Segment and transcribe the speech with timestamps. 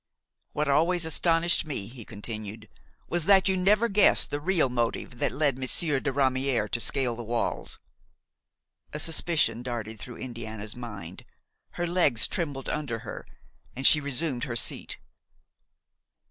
[0.53, 2.67] "What always astonished me," he continued,
[3.07, 7.15] "was that you never guessed the real motive that led Monsieur de Ramière to scale
[7.15, 7.77] the walls."
[8.93, 11.23] A suspicion darted through Indiana's mind;
[11.73, 13.27] her legs trembled under her,
[13.75, 14.97] and she resumed her seat.